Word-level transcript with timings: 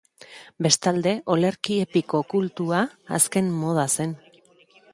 Bestalde, 0.67 1.11
olerki 1.35 1.77
epiko 1.87 2.21
kultua 2.33 2.81
azken 3.19 3.53
moda 3.61 3.87
zen. 4.01 4.17